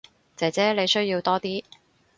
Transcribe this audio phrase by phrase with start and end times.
[0.35, 1.63] 姐姐你需要多啲